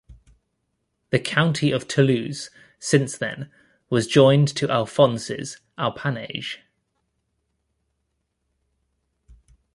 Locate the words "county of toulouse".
1.19-2.49